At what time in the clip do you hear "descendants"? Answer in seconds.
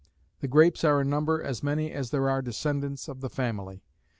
2.41-3.07